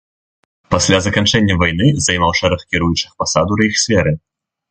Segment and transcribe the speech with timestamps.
[0.75, 4.15] Пасля заканчэння вайны займаў шэраг кіруючых пасад у рэйхсверы.